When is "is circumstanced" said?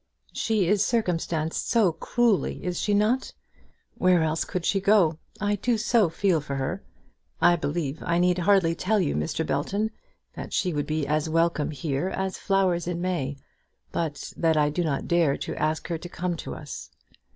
0.67-1.69